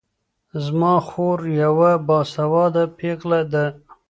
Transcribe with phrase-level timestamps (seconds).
[0.65, 3.65] زما خور يوه باسواده پېغله ده